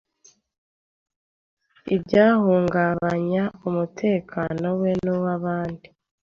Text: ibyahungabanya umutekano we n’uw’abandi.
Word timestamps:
ibyahungabanya 1.95 3.43
umutekano 3.67 4.67
we 4.79 4.91
n’uw’abandi. 5.03 5.87